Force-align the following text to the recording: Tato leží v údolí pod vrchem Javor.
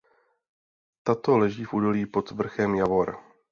Tato 1.03 1.37
leží 1.37 1.63
v 1.65 1.73
údolí 1.73 2.05
pod 2.05 2.31
vrchem 2.31 2.75
Javor. 2.75 3.19